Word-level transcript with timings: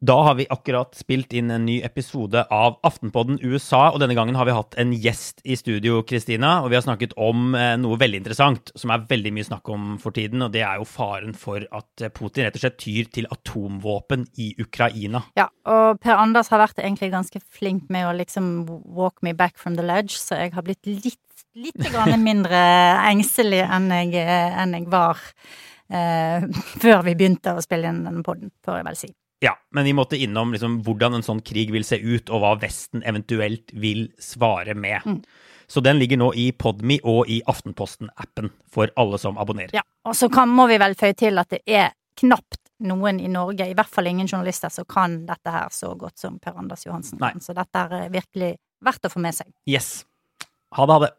Da 0.00 0.14
har 0.24 0.34
vi 0.34 0.46
akkurat 0.48 0.94
spilt 0.96 1.34
inn 1.36 1.50
en 1.52 1.66
ny 1.68 1.74
episode 1.84 2.40
av 2.48 2.78
Aftenpodden 2.88 3.36
USA, 3.44 3.90
og 3.92 3.98
denne 4.00 4.14
gangen 4.16 4.38
har 4.38 4.46
vi 4.48 4.54
hatt 4.56 4.78
en 4.80 4.94
gjest 4.96 5.42
i 5.44 5.58
studio, 5.60 5.98
Kristina. 6.08 6.54
Og 6.64 6.70
vi 6.72 6.78
har 6.78 6.86
snakket 6.86 7.12
om 7.20 7.52
eh, 7.52 7.74
noe 7.76 7.98
veldig 8.00 8.22
interessant, 8.22 8.72
som 8.80 8.94
er 8.94 9.04
veldig 9.10 9.34
mye 9.36 9.48
snakk 9.50 9.68
om 9.68 9.90
for 10.00 10.16
tiden, 10.16 10.40
og 10.46 10.54
det 10.56 10.64
er 10.64 10.80
jo 10.80 10.88
faren 10.88 11.36
for 11.36 11.68
at 11.68 12.06
Putin 12.16 12.48
rett 12.48 12.56
og 12.56 12.64
slett 12.64 12.80
tyr 12.80 13.12
til 13.12 13.28
atomvåpen 13.28 14.24
i 14.40 14.54
Ukraina. 14.64 15.26
Ja, 15.36 15.50
og 15.68 16.00
Per 16.00 16.16
Anders 16.16 16.48
har 16.48 16.64
vært 16.64 16.80
egentlig 16.80 17.12
ganske 17.12 17.44
flink 17.44 17.92
med 17.92 18.08
å 18.08 18.16
liksom 18.16 18.70
walk 18.96 19.20
me 19.20 19.36
back 19.36 19.60
from 19.60 19.76
the 19.76 19.84
ledge, 19.84 20.16
så 20.16 20.40
jeg 20.40 20.56
har 20.56 20.64
blitt 20.64 20.88
litt, 20.88 21.44
litt 21.60 21.90
grann 21.92 22.16
mindre 22.30 22.56
engstelig 23.04 23.66
enn 23.68 23.92
jeg, 24.00 24.16
enn 24.24 24.78
jeg 24.80 24.88
var 24.96 25.20
eh, 25.92 26.48
før 26.88 27.04
vi 27.04 27.20
begynte 27.20 27.52
å 27.52 27.68
spille 27.68 27.92
inn 27.92 28.06
denne 28.08 28.24
podden, 28.24 28.56
får 28.64 28.80
jeg 28.80 28.94
vel 28.94 29.04
si. 29.04 29.16
Ja, 29.40 29.54
men 29.72 29.86
vi 29.88 29.92
måtte 29.96 30.18
innom 30.20 30.52
liksom 30.52 30.80
hvordan 30.84 31.16
en 31.16 31.24
sånn 31.24 31.40
krig 31.40 31.72
vil 31.72 31.84
se 31.86 31.96
ut, 31.96 32.28
og 32.28 32.42
hva 32.42 32.56
Vesten 32.60 33.04
eventuelt 33.08 33.72
vil 33.72 34.10
svare 34.20 34.74
med. 34.76 35.06
Mm. 35.06 35.22
Så 35.70 35.80
den 35.80 36.00
ligger 36.02 36.18
nå 36.20 36.32
i 36.36 36.50
Podme 36.52 36.98
og 37.08 37.30
i 37.30 37.38
Aftenposten-appen 37.48 38.50
for 38.68 38.90
alle 39.00 39.20
som 39.22 39.38
abonnerer. 39.40 39.72
Ja, 39.78 39.84
og 40.04 40.16
så 40.18 40.28
kan, 40.32 40.50
må 40.52 40.66
vi 40.68 40.80
vel 40.82 40.96
føye 40.98 41.16
til 41.16 41.40
at 41.40 41.54
det 41.54 41.62
er 41.64 41.94
knapt 42.20 42.58
noen 42.84 43.20
i 43.20 43.28
Norge, 43.30 43.68
i 43.68 43.76
hvert 43.76 43.92
fall 43.92 44.08
ingen 44.10 44.28
journalister, 44.28 44.72
som 44.72 44.84
kan 44.88 45.20
dette 45.28 45.52
her 45.54 45.72
så 45.72 45.94
godt 46.00 46.20
som 46.20 46.40
Per 46.42 46.58
Anders 46.58 46.84
Johansen 46.86 47.20
kan. 47.20 47.40
Så 47.40 47.56
dette 47.56 47.86
er 47.86 48.12
virkelig 48.12 48.54
verdt 48.84 49.08
å 49.08 49.12
få 49.12 49.22
med 49.24 49.36
seg. 49.36 49.48
Yes. 49.68 50.02
Ha 50.76 50.86
det, 50.86 50.96
ha 50.96 51.04
det. 51.06 51.10